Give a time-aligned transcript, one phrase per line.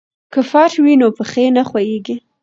[0.33, 2.15] که فرش وي نو پښې نه ښویېږي.